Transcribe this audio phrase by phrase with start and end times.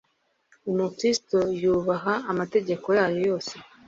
[0.71, 3.53] umukristo yubaha amategeko yayo yose